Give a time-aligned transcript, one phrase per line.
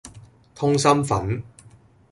[0.55, 1.43] 通心粉